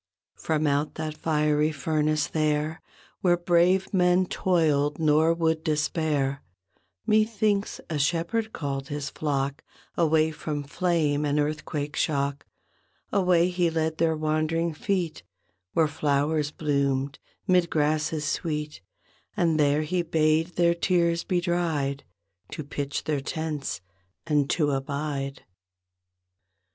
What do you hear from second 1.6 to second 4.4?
furnace there. Where brave men